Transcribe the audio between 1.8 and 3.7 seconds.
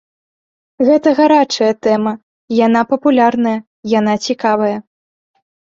тэма, яна папулярная,